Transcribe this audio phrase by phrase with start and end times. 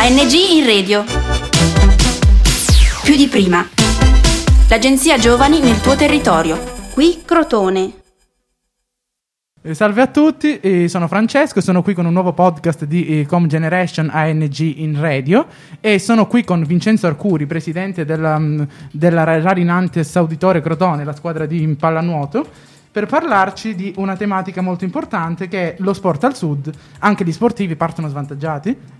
[0.00, 1.02] ANG in radio.
[3.02, 3.66] Più di prima.
[4.68, 6.56] L'agenzia Giovani nel tuo territorio.
[6.94, 7.92] Qui Crotone.
[9.60, 13.26] Eh, Salve a tutti, eh, sono Francesco, sono qui con un nuovo podcast di eh,
[13.26, 15.44] Com Generation ANG in radio
[15.80, 18.62] e sono qui con Vincenzo Arcuri, presidente della, mm,
[18.92, 22.46] della Ra- Rarinantes Auditore Crotone, la squadra di pallanuoto,
[22.92, 26.72] per parlarci di una tematica molto importante che è lo sport al sud.
[27.00, 28.97] Anche gli sportivi partono svantaggiati.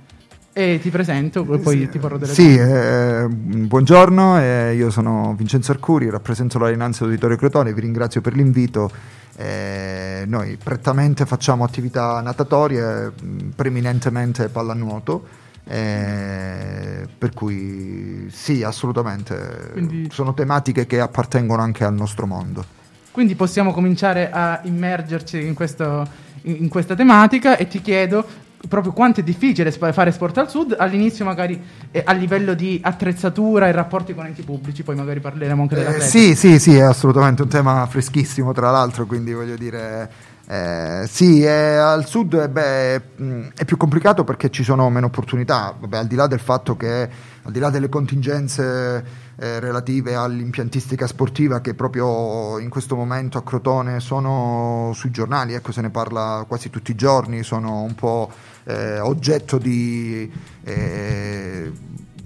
[0.59, 5.71] E ti presento, e poi ti porrò delle Sì, eh, buongiorno, eh, io sono Vincenzo
[5.71, 8.91] Arcuri, rappresento la Rinanzi Auditorio Crotone, vi ringrazio per l'invito.
[9.37, 15.29] Eh, noi prettamente facciamo attività natatorie, mh, preminentemente pallanuoto,
[15.65, 22.65] eh, per cui sì, assolutamente, Quindi- sono tematiche che appartengono anche al nostro mondo.
[23.13, 26.05] Quindi possiamo cominciare a immergerci in, questo-
[26.43, 30.51] in- in questa tematica e ti chiedo proprio quanto è difficile sp- fare sport al
[30.51, 35.21] sud, all'inizio magari eh, a livello di attrezzatura e rapporti con enti pubblici, poi magari
[35.21, 39.33] parleremo anche della Eh, sì, sì, sì, è assolutamente un tema freschissimo tra l'altro, quindi
[39.33, 40.11] voglio dire,
[40.49, 45.75] eh, sì, eh, al sud eh, beh, è più complicato perché ci sono meno opportunità,
[45.79, 47.09] Vabbè, al di là del fatto che,
[47.43, 53.43] al di là delle contingenze eh, relative all'impiantistica sportiva che proprio in questo momento a
[53.43, 58.31] Crotone sono sui giornali, ecco se ne parla quasi tutti i giorni, sono un po'
[58.69, 60.31] eh, oggetto di...
[60.65, 61.73] eh,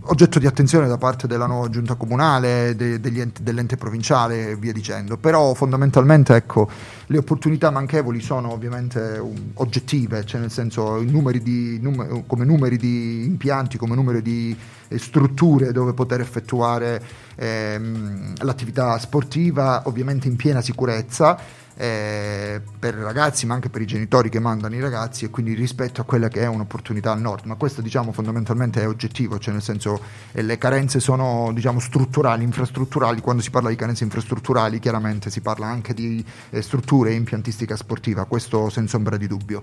[0.07, 4.73] oggetto di attenzione da parte della nuova giunta comunale, de- enti- dell'ente provinciale e via
[4.73, 6.69] dicendo, però fondamentalmente ecco,
[7.07, 12.79] le opportunità manchevoli sono ovviamente um, oggettive, cioè nel senso numeri di, num- come numeri
[12.79, 14.57] di impianti, come numeri di
[14.89, 17.01] eh, strutture dove poter effettuare
[17.37, 21.39] ehm, l'attività sportiva, ovviamente in piena sicurezza
[21.77, 25.55] eh, per i ragazzi ma anche per i genitori che mandano i ragazzi e quindi
[25.55, 27.45] rispetto a quella che è un'opportunità al nord.
[27.47, 30.01] Ma questo diciamo fondamentalmente è oggettivo cioè nel senso
[30.33, 33.21] eh, le carenze sono diciamo strutturali infrastrutturali.
[33.21, 37.77] Quando si parla di carenze infrastrutturali chiaramente si parla anche di eh, strutture e impiantistica
[37.77, 38.25] sportiva.
[38.25, 39.61] Questo senza ombra di dubbio.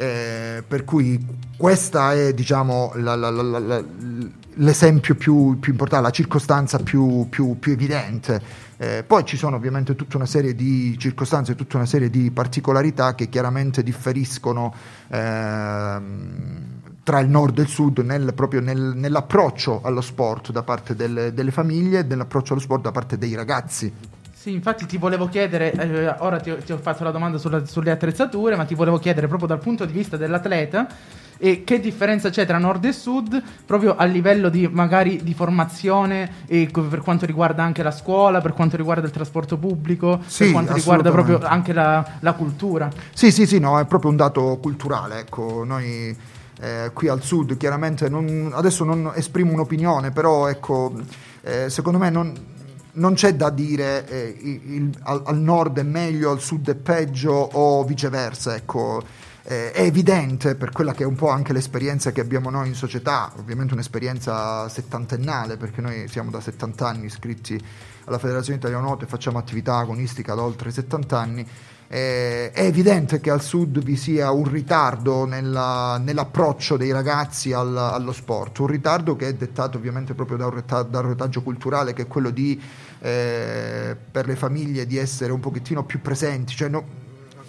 [0.00, 1.24] Eh, per cui
[1.56, 3.84] questa è diciamo la- la- la-
[4.54, 8.66] l'esempio più, più importante, la circostanza più, più- più evidente.
[8.80, 13.16] Eh, poi ci sono ovviamente tutta una serie di circostanze, tutta una serie di particolarità
[13.16, 14.72] che chiaramente differiscono
[15.08, 16.60] ehm,
[17.02, 21.32] tra il nord e il sud nel- proprio nel- nell'approccio allo sport da parte delle,
[21.32, 23.92] delle famiglie e nell'approccio allo sport da parte dei ragazzi.
[24.32, 27.90] Sì, infatti ti volevo chiedere, eh, ora ti ti ho fatto la domanda sulla- sulle
[27.90, 30.86] attrezzature, ma ti volevo chiedere proprio dal punto di vista dell'atleta
[31.38, 36.30] e che differenza c'è tra nord e sud proprio a livello di magari di formazione
[36.46, 40.50] e per quanto riguarda anche la scuola, per quanto riguarda il trasporto pubblico, per Sì,
[40.50, 42.90] quanto riguarda proprio anche la, la cultura.
[43.14, 46.16] Sì, sì, sì, no, è proprio un dato culturale, ecco, noi
[46.60, 50.92] eh, qui al sud chiaramente non- adesso non esprimo un'opinione, però ecco,
[51.42, 52.34] eh, secondo me non,
[52.94, 56.74] non c'è da dire eh, il- il- al, al nord è meglio, al sud è
[56.74, 59.02] peggio o viceversa, ecco.
[59.50, 62.74] Eh, è evidente per quella che è un po' anche l'esperienza che abbiamo noi in
[62.74, 67.58] società, ovviamente un'esperienza settantennale perché noi siamo da 70 anni iscritti
[68.04, 71.48] alla Federazione Italiana Nuoto e facciamo attività agonistica da oltre 70 anni.
[71.88, 77.74] Eh, è evidente che al sud vi sia un ritardo nella- nell'approccio dei ragazzi al-
[77.74, 81.94] allo sport, un ritardo che è dettato ovviamente proprio da un, reta- dal retaggio culturale
[81.94, 82.60] che è quello di,
[82.98, 87.06] eh, per le famiglie di essere un pochettino più presenti, cioè no-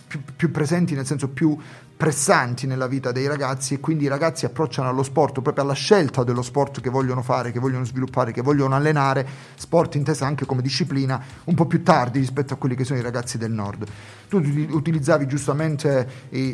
[0.08, 1.56] più, più presenti nel senso più
[2.00, 6.24] pressanti nella vita dei ragazzi e quindi i ragazzi approcciano allo sport proprio alla scelta
[6.24, 10.62] dello sport che vogliono fare, che vogliono sviluppare, che vogliono allenare, sport intesa anche come
[10.62, 13.86] disciplina, un po' più tardi rispetto a quelli che sono i ragazzi del nord.
[14.30, 16.08] Tu uti- utilizzavi giustamente,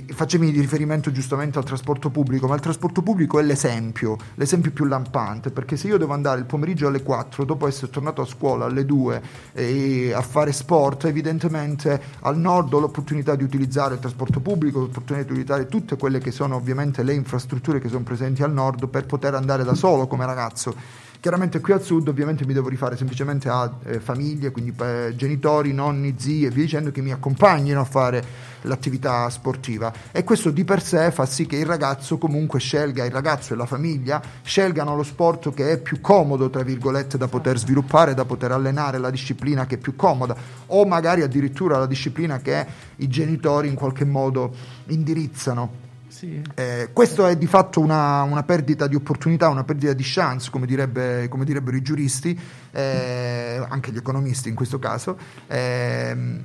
[0.08, 5.52] facevi riferimento giustamente al trasporto pubblico, ma il trasporto pubblico è l'esempio, l'esempio più lampante,
[5.52, 8.84] perché se io devo andare il pomeriggio alle 4, dopo essere tornato a scuola alle
[8.84, 9.22] 2
[9.54, 15.32] e a fare sport, evidentemente al nord ho l'opportunità di utilizzare il trasporto pubblico, l'opportunità
[15.32, 19.06] di utilizzare tutte quelle che sono ovviamente le infrastrutture che sono presenti al nord per
[19.06, 21.04] poter andare da solo come ragazzo.
[21.26, 25.74] Chiaramente qui al sud ovviamente mi devo rifare semplicemente a eh, famiglie, quindi eh, genitori,
[25.74, 28.24] nonni, zii e via dicendo che mi accompagnino a fare
[28.62, 33.12] l'attività sportiva e questo di per sé fa sì che il ragazzo comunque scelga, il
[33.12, 37.58] ragazzo e la famiglia scelgano lo sport che è più comodo, tra virgolette, da poter
[37.58, 40.36] sviluppare, da poter allenare, la disciplina che è più comoda
[40.68, 42.68] o magari addirittura la disciplina che
[42.98, 44.54] i genitori in qualche modo
[44.90, 45.85] indirizzano.
[46.16, 46.42] Sì.
[46.56, 50.66] Eh, questo è di fatto una, una perdita di opportunità, una perdita di chance, come,
[50.66, 52.40] direbbe- come direbbero i giuristi,
[52.72, 55.18] eh, anche gli economisti in questo caso.
[55.48, 56.44] Ehm,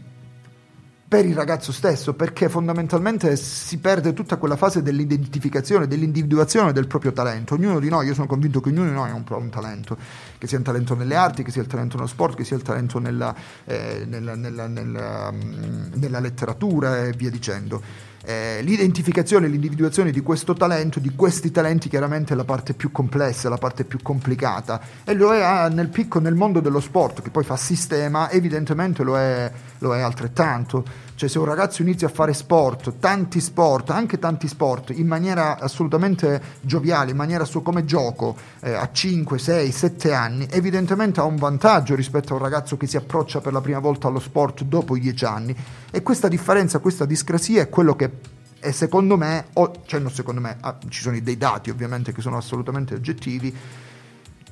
[1.07, 7.13] per il ragazzo stesso, perché fondamentalmente si perde tutta quella fase dell'identificazione, dell'individuazione del proprio
[7.13, 7.55] talento.
[7.55, 9.97] Ognuno di noi, io sono convinto che ognuno di noi ha un, un talento,
[10.37, 12.63] che sia un talento nelle arti, che sia il talento nello sport, che sia il
[12.63, 13.33] talento nella,
[13.67, 20.21] eh, nella, nella, nella, mm, nella letteratura e via dicendo eh, l'identificazione e l'individuazione di
[20.21, 24.81] questo talento, di questi talenti chiaramente è la parte più complessa, la parte più complicata
[25.05, 29.03] e lo è ah, nel picco nel mondo dello sport che poi fa sistema, evidentemente
[29.03, 31.09] lo è, lo è altrettanto.
[31.21, 35.59] Cioè se un ragazzo inizia a fare sport, tanti sport, anche tanti sport, in maniera
[35.59, 41.25] assolutamente gioviale, in maniera su, come gioco, eh, a 5, 6, 7 anni, evidentemente ha
[41.25, 44.63] un vantaggio rispetto a un ragazzo che si approccia per la prima volta allo sport
[44.63, 45.55] dopo i 10 anni.
[45.91, 48.11] E questa differenza, questa discrasia è quello che
[48.59, 52.23] e secondo me, o, cioè non secondo me, ah, ci sono dei dati ovviamente che
[52.23, 53.55] sono assolutamente oggettivi,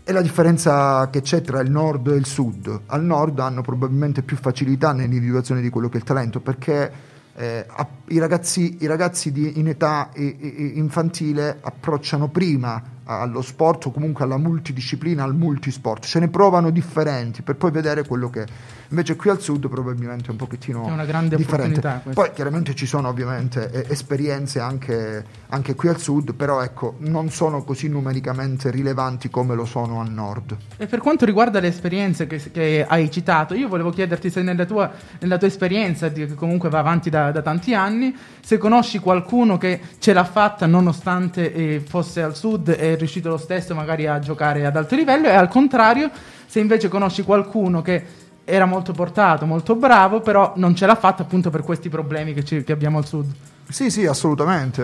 [0.08, 2.81] è la differenza che c'è tra il nord e il sud.
[2.87, 6.90] Al nord hanno probabilmente più facilità nell'individuazione di quello che è il talento perché
[7.34, 7.66] eh,
[8.06, 14.37] i ragazzi, i ragazzi di, in età infantile approcciano prima allo sport o comunque alla
[14.37, 18.46] multidisciplina, al multisport, ce ne provano differenti per poi vedere quello che
[18.90, 22.02] invece qui al sud probabilmente è un pochettino è una grande differente.
[22.12, 27.31] Poi chiaramente ci sono ovviamente eh, esperienze anche, anche, qui al sud, però ecco, non
[27.31, 30.56] sono così numericamente rilevanti come lo sono al nord.
[30.76, 34.66] E per quanto riguarda le esperienze che, che hai citato, io volevo chiederti se nella
[34.66, 34.90] tua,
[35.20, 39.81] nella tua esperienza, che comunque va avanti da, da, tanti anni, se conosci qualcuno che
[39.99, 44.66] ce l'ha fatta nonostante eh, fosse al sud e riuscito lo stesso magari a giocare
[44.66, 46.10] ad alto livello e al contrario
[46.46, 48.04] se invece conosci qualcuno che
[48.44, 52.44] era molto portato, molto bravo, però non ce l'ha fatta appunto per questi problemi che,
[52.44, 53.26] ci, che abbiamo al sud.
[53.70, 54.82] Sì, sì, assolutamente,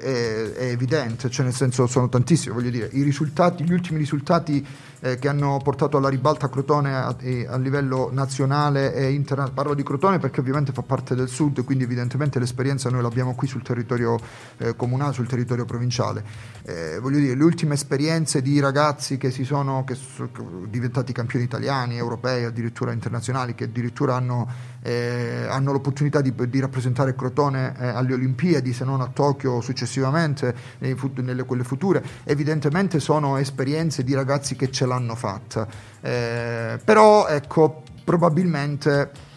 [0.00, 4.66] è, è, evidente, cioè nel senso sono tantissimi, voglio dire, gli ultimi risultati
[5.00, 9.52] eh, che hanno portato alla ribalta Crotone a, a livello nazionale e internazionale.
[9.52, 13.48] Parlo di Crotone perché ovviamente fa parte del sud, quindi evidentemente l'esperienza noi l'abbiamo qui
[13.48, 14.18] sul territorio
[14.58, 16.24] eh, comunale, sul territorio provinciale.
[16.62, 20.30] Eh, voglio dire, le ultime esperienze di ragazzi che, si sono, che sono
[20.68, 24.48] diventati campioni italiani, europei, addirittura internazionali, che addirittura hanno,
[24.82, 30.54] eh, hanno l'opportunità di, di, rappresentare Crotone eh, alle Olimpiadi, se non a Tokyo successivamente,
[30.78, 35.66] nelle quelle future, evidentemente sono esperienze di ragazzi che ce l'hanno fatta.
[36.00, 39.30] Eh, però ecco, probabilmente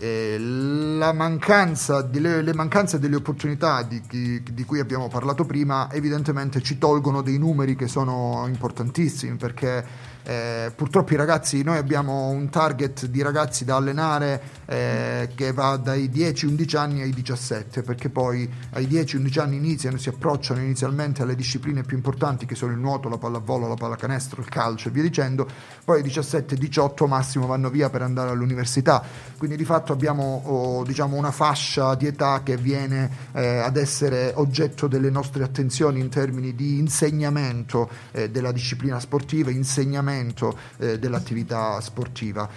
[0.00, 5.88] eh, la mancanza delle, le mancanze delle opportunità di, di, di, cui abbiamo parlato prima
[5.92, 9.84] evidentemente ci tolgono dei numeri che sono importantissimi perché
[10.28, 15.78] eh, purtroppo i ragazzi, noi abbiamo un target di ragazzi da allenare eh, che va
[15.78, 21.34] dai 10-11 anni ai 17, perché poi ai 10-11 anni iniziano, si approcciano inizialmente alle
[21.34, 25.02] discipline più importanti che sono il nuoto, la pallavolo, la pallacanestro, il calcio e via
[25.02, 25.48] dicendo,
[25.82, 29.02] poi ai 17-18 massimo vanno via per andare all'università,
[29.38, 34.32] quindi di fatto abbiamo oh, diciamo, una fascia di età che viene eh, ad essere
[34.34, 40.98] oggetto delle nostre attenzioni in termini di insegnamento eh, della disciplina sportiva, insegnamento svolgimento eh,
[40.98, 42.48] dell'attività sportiva.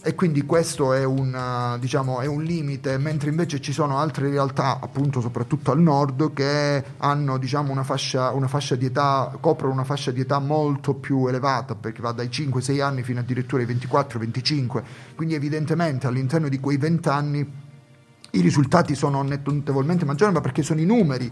[0.00, 4.78] E quindi questo è un, diciamo, è un, limite, mentre invece ci sono altre realtà,
[4.80, 9.84] appunto soprattutto al nord, che hanno diciamo, una, fascia, una fascia di età, coprono una
[9.84, 14.82] fascia di età molto più elevata, perché va dai 5-6 anni fino addirittura ai 24-25,
[15.16, 17.52] quindi evidentemente all'interno di quei 20 anni
[18.30, 21.30] i risultati sono notevolmente maggiori, ma perché sono i numeri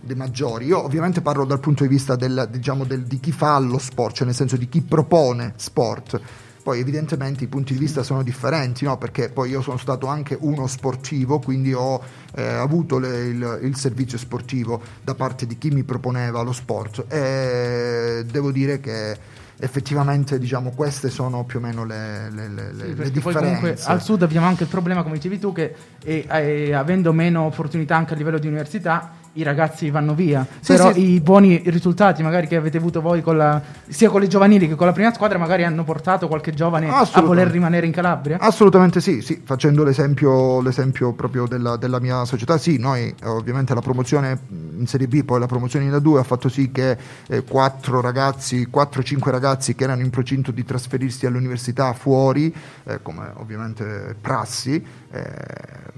[0.00, 0.66] dei maggiori.
[0.66, 4.16] Io ovviamente parlo dal punto di vista del, diciamo, del, di chi fa lo sport,
[4.16, 6.20] cioè nel senso di chi propone sport.
[6.62, 8.98] Poi evidentemente i punti di vista sono differenti, no?
[8.98, 12.02] perché poi io sono stato anche uno sportivo, quindi ho
[12.34, 17.06] eh, avuto le, il, il, servizio sportivo da parte di chi mi proponeva lo sport
[17.08, 19.16] e devo dire che
[19.60, 23.88] effettivamente diciamo, queste sono più o meno le, le, le, sì, le differenze.
[23.88, 25.74] al sud abbiamo anche il problema, come dicevi tu, che
[26.04, 30.44] eh, eh, avendo meno opportunità anche a livello di università, i ragazzi vanno via.
[30.60, 31.12] Sì, Però sì.
[31.12, 34.74] i buoni risultati magari che avete avuto voi con la, sia con le giovanili che
[34.74, 38.38] con la prima squadra magari hanno portato qualche giovane a voler rimanere in Calabria?
[38.40, 39.40] Assolutamente sì, sì.
[39.44, 45.06] facendo l'esempio, l'esempio proprio della, della, mia società, sì, noi ovviamente la promozione in Serie
[45.06, 46.96] B, poi la promozione in A2 ha fatto sì che
[47.28, 52.52] eh, 4 ragazzi, 4-5 ragazzi che erano in procinto di trasferirsi all'università fuori,
[52.84, 55.22] eh, come ovviamente prassi, eh,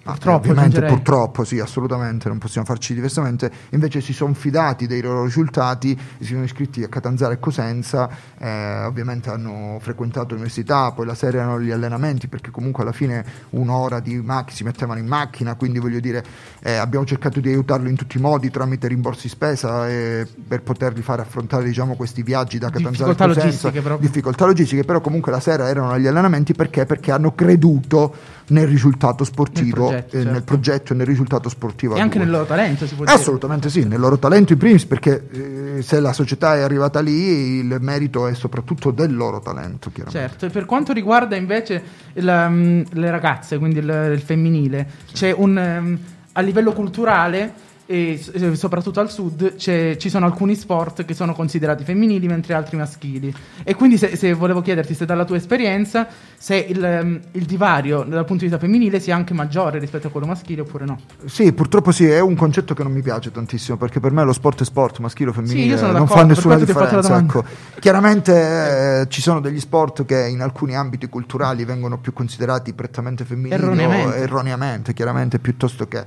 [0.02, 5.00] purtroppo, ovviamente purtroppo sì, assolutamente, non possiamo farci diversamente chiaramente invece si sono fidati dei
[5.00, 8.08] loro risultati, si sono iscritti a Catanzaro e Cosenza,
[8.38, 13.25] eh, ovviamente hanno frequentato l'università, poi la sera erano gli allenamenti perché comunque alla fine
[13.50, 16.25] un'ora di macchina si mettevano in macchina, quindi voglio dire
[16.60, 21.02] eh, abbiamo cercato di aiutarlo in tutti i modi tramite rimborsi spesa eh, per poterli
[21.02, 25.30] fare affrontare diciamo, questi viaggi da Catanzaro difficoltà a Cosenza, logistiche difficoltà logistiche, però comunque
[25.30, 26.87] la sera erano agli allenamenti perché?
[26.87, 30.45] Perché hanno creduto nel risultato sportivo, Nel progetto, eh, nel certo.
[30.45, 31.97] progetto e nel risultato sportivo.
[31.97, 33.16] E anche nel loro talento, si può dire.
[33.16, 37.59] Assolutamente sì, nel loro talento in primis perché eh, se la società è arrivata lì
[37.59, 40.28] il merito è soprattutto del loro talento, chiaramente.
[40.28, 41.83] Certo, e per quanto riguarda invece
[42.14, 45.99] il, um, le ragazze, quindi il, il femminile, c'è un um,
[46.33, 51.82] a livello culturale e soprattutto al sud c'è- ci sono alcuni sport che sono considerati
[51.82, 53.35] femminili mentre altri maschili.
[53.64, 56.06] E quindi se, se volevo chiederti se dalla tua esperienza
[56.38, 60.26] se il, il divario dal punto di vista femminile sia anche maggiore rispetto a quello
[60.26, 61.00] maschile oppure no.
[61.25, 64.32] Sì, purtroppo sì, è un concetto che non mi piace tantissimo perché per me lo
[64.32, 67.18] sport è sport, maschile o femminile, Sì, non fa nessuna differenza.
[67.18, 67.44] Ecco.
[67.80, 73.25] Chiaramente eh, ci sono degli sport che in alcuni ambiti culturali vengono più considerati prettamente
[73.25, 74.16] femminili Erroneamente.
[74.16, 76.04] erroneamente, chiaramente, piuttosto che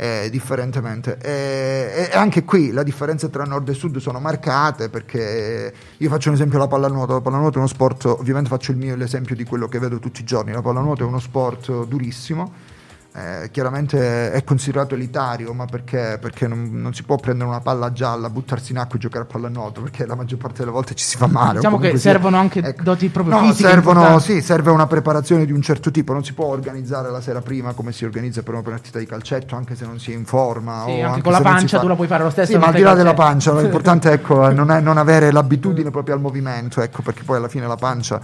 [0.00, 1.18] eh, differentemente.
[1.20, 6.30] E, e anche qui le differenze tra nord e sud sono marcate perché io faccio
[6.30, 7.12] un esempio la pallanuoto.
[7.12, 10.22] La pallanuoto è uno sport, ovviamente faccio il mio l'esempio di quello che vedo tutti
[10.22, 10.52] i giorni.
[10.52, 12.50] La pallanuoto è uno sport durissimo.
[13.12, 16.18] Eh, chiaramente è considerato elitario, ma perché?
[16.20, 19.26] Perché non, non si può prendere una palla gialla, buttarsi in acqua e giocare a
[19.26, 21.56] pallanuoto, perché la maggior parte delle volte ci si fa male.
[21.56, 22.82] Diciamo che sia- servono anche ecco.
[22.84, 26.34] doti proprio No, fisiche servono, sì, serve una preparazione di un certo tipo, non si
[26.34, 29.86] può organizzare la sera prima come si organizza per una partita di calcetto, anche se
[29.86, 30.84] non si è in forma.
[30.86, 32.66] Sì, o anche con la pancia fa- tu la puoi fare lo stesso Sì, ma
[32.66, 36.20] al di là della pancia, l'importante ecco, è non, è non avere l'abitudine proprio al
[36.20, 38.20] movimento, ecco, perché poi alla fine la pancia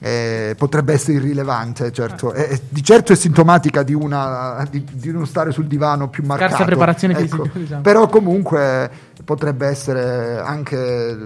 [0.00, 2.32] eh, potrebbe essere irrilevante, certo.
[2.32, 2.42] Eh.
[2.42, 6.24] E- e di certo è sintomatica di, una, di, di uno stare sul divano più
[6.24, 6.50] marcato.
[6.50, 7.42] Scarsa preparazione ecco.
[7.42, 7.80] fisica, diciamo.
[7.82, 8.90] Però comunque
[9.24, 11.16] potrebbe essere anche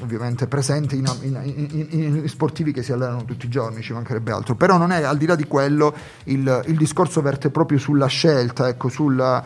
[0.00, 4.30] ovviamente presente in, in- in- in- sportivi che si allenano tutti i giorni, ci mancherebbe
[4.30, 4.54] altro.
[4.54, 5.92] Però non è al di là di quello,
[6.24, 9.44] il, il discorso verte proprio sulla scelta, ecco, sulla,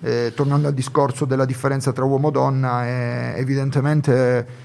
[0.00, 4.64] eh, tornando al discorso della differenza tra uomo e donna, è evidentemente.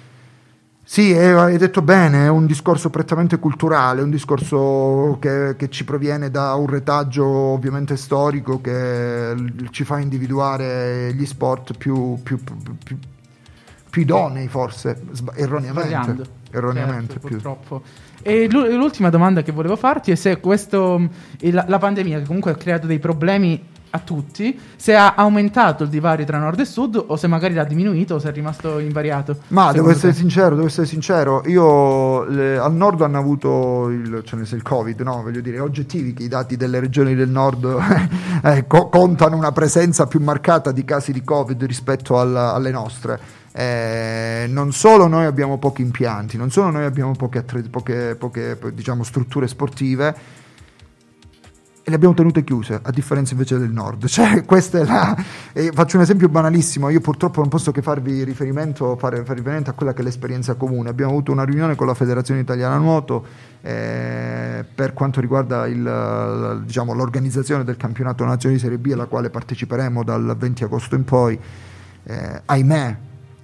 [0.91, 5.85] Sì, è- hai detto bene, è un discorso prettamente culturale, un discorso che, che ci
[5.85, 9.33] proviene da un retaggio ovviamente storico che
[9.69, 12.37] ci fa individuare gli sport più, più-
[12.83, 12.97] più-
[13.89, 15.01] più- idonei forse,
[15.35, 16.23] erroneamente.
[16.51, 17.81] Erroneamente Certo, purtroppo.
[18.21, 21.07] E l'u- l'ultima domanda che volevo farti è se questo,
[21.39, 25.89] il- la pandemia, che comunque ha creato dei problemi a tutti, se ha aumentato il
[25.89, 29.37] divario tra nord e sud o se magari l'ha diminuito o se è rimasto invariato.
[29.49, 34.39] Ma devo essere sincero, devo essere sincero, io le- al nord hanno avuto il, cioè
[34.41, 35.21] il Covid, no?
[35.21, 37.65] Voglio dire, oggettivi che i dati delle regioni del nord
[38.43, 43.19] eh, co- contano una presenza più marcata di casi di Covid rispetto alla- alle nostre.
[43.53, 49.03] Eh, non solo noi abbiamo pochi impianti, non solo noi abbiamo poche, poche- poche, diciamo,
[49.03, 50.15] strutture sportive,
[51.83, 54.05] e le abbiamo tenute chiuse, a differenza invece del nord.
[54.11, 54.43] Cioè,
[54.85, 55.15] la.
[55.73, 56.89] faccio un esempio banalissimo.
[56.89, 60.53] Io purtroppo non posso che farvi riferimento, fare, fare riferimento a quella che è l'esperienza
[60.55, 60.89] comune.
[60.89, 63.25] Abbiamo avuto una riunione con la Federazione Italiana Nuoto
[63.61, 69.29] eh, per quanto riguarda il, diciamo, l'organizzazione del campionato nazionale di Serie B, alla quale
[69.29, 71.39] parteciperemo dal 20 agosto in poi.
[72.03, 72.97] Eh, ahimè,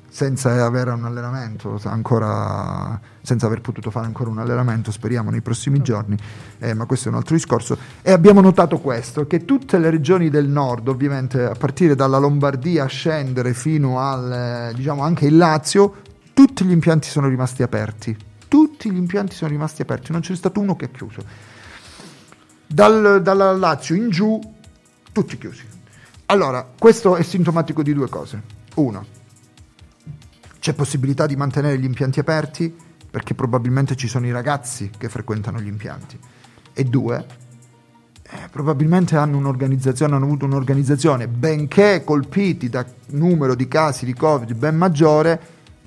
[0.09, 5.81] senza avere un allenamento, ancora, senza aver potuto fare ancora un allenamento, speriamo nei prossimi
[5.81, 6.17] giorni,
[6.59, 7.77] eh, ma questo è un altro discorso.
[8.01, 12.85] E abbiamo notato questo, che tutte le regioni del nord, ovviamente a partire dalla Lombardia
[12.85, 15.95] a scendere fino al, eh, diciamo anche il Lazio,
[16.33, 18.17] tutti gli impianti sono rimasti aperti.
[18.47, 21.21] Tutti gli impianti sono rimasti aperti, non c'è stato uno che ha chiuso.
[22.65, 24.39] Dal, dalla Lazio in giù,
[25.11, 25.65] tutti chiusi.
[26.27, 28.41] Allora, questo è sintomatico di due cose.
[28.75, 29.05] Uno,
[30.67, 32.75] c'è possibilità di mantenere gli impianti aperti
[33.09, 36.19] perché probabilmente ci sono i ragazzi che frequentano gli impianti.
[36.73, 37.25] E due,
[38.21, 44.53] eh, probabilmente hanno un'organizzazione, hanno avuto un'organizzazione, benché colpiti da numero di casi di Covid
[44.55, 45.39] ben maggiore,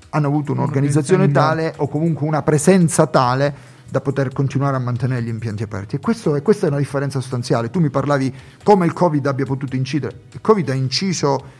[0.09, 3.53] hanno avuto un'organizzazione tale o comunque una presenza tale
[3.87, 5.97] da poter continuare a mantenere gli impianti aperti.
[5.97, 7.69] E questo è- questa è una differenza sostanziale.
[7.69, 8.33] Tu mi parlavi
[8.63, 10.21] come il Covid abbia potuto incidere.
[10.31, 11.59] Il Covid ha inciso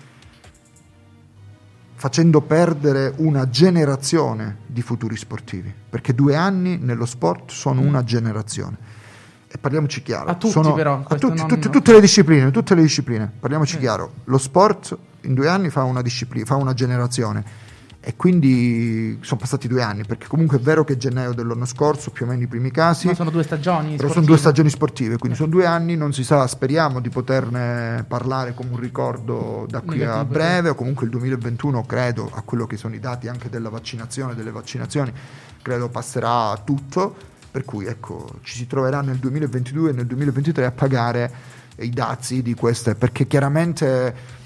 [2.02, 8.76] facendo perdere una generazione di futuri sportivi, perché due anni nello sport sono una generazione.
[9.48, 10.26] E parliamoci chiaro.
[10.28, 11.72] A tutti sono- però, a tutti, non- tutti- no.
[11.72, 13.32] tutte le discipline, tutte le discipline.
[13.40, 13.80] Parliamoci Sì.
[13.82, 14.14] chiaro.
[14.24, 17.44] Lo sport in due anni fa una disciplina, fa una generazione.
[18.04, 22.26] E quindi sono passati due anni, perché comunque è vero che gennaio dell'anno scorso, più
[22.26, 23.06] o meno i primi casi.
[23.06, 23.96] Ma sono due stagioni.
[23.96, 24.14] Però sportive.
[24.14, 28.56] sono due stagioni sportive, quindi sono due anni, non si sa, speriamo di poterne parlare
[28.56, 32.66] come un ricordo da qui a Negativo, breve, o comunque il 2021 credo, a quello
[32.66, 35.14] che sono i dati anche della vaccinazione, delle vaccinazioni,
[35.62, 37.16] credo passerà tutto,
[37.52, 41.32] per cui ecco, ci si troverà nel 2022 e nel 2023 a pagare
[41.78, 44.40] i dazi di queste, perché chiaramente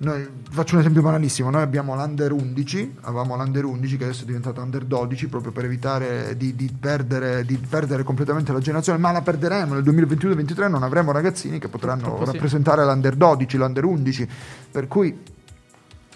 [0.00, 4.26] noi, faccio un esempio banalissimo, noi abbiamo l'Under 11, avevamo l'Under 11 che adesso è
[4.26, 9.10] diventato Under 12 proprio per evitare di, di perdere, di perdere completamente la generazione, ma
[9.10, 12.32] la perderemo nel 2022-2023, non avremo ragazzini che potranno Purtroppo sì.
[12.32, 14.28] rappresentare l'Under 12, l'Under 11,
[14.70, 15.18] per cui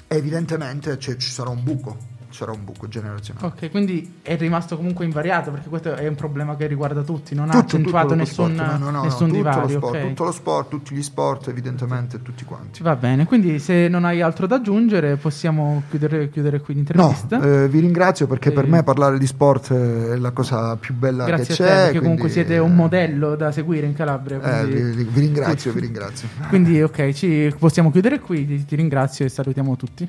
[0.06, 1.96] evidentemente ci sarà un buco,
[2.32, 3.46] sarà un buco generazionale.
[3.46, 7.48] Ok, quindi è rimasto comunque invariato perché questo è un problema che riguarda tutti, non
[7.48, 9.62] ha Tutto- accentuato tutto lo nessun, sport, no, no, no, nessun tutto divario.
[9.62, 10.08] Lo sport, ok.
[10.08, 12.82] Tutto lo sport, tutti gli sport, evidentemente, tutti quanti.
[12.82, 17.40] Va bene, quindi se non hai altro da aggiungere possiamo chiudere, chiudere qui No, l'intervista.
[17.42, 21.24] eh, vi ringrazio perché per Eh, me parlare di sport è la cosa più bella
[21.26, 21.76] Grazie che a c'è.
[21.76, 24.36] te, perché comunque siete un modello da seguire in Calabria.
[24.40, 26.28] eh, Quindi, vi, vi ringrazio, vi ringrazio.
[26.48, 28.46] quindi, ok, ci possiamo chiudere qui.
[28.46, 30.08] Ti, ti ringrazio e salutiamo tutti.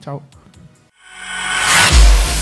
[0.00, 0.39] Ciao.